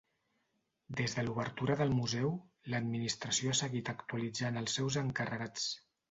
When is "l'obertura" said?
1.25-1.75